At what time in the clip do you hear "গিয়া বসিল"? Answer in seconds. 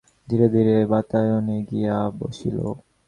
1.69-2.57